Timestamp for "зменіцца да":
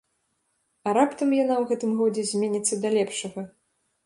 2.31-2.89